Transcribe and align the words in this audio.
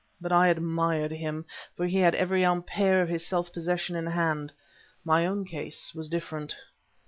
But 0.19 0.31
I 0.31 0.47
admired 0.47 1.11
him, 1.11 1.45
for 1.77 1.85
he 1.85 1.99
had 1.99 2.15
every 2.15 2.43
ampere 2.43 3.03
of 3.03 3.07
his 3.09 3.23
self 3.23 3.53
possession 3.53 3.95
in 3.95 4.07
hand; 4.07 4.51
my 5.05 5.27
own 5.27 5.45
case 5.45 5.93
was 5.93 6.09
different. 6.09 6.55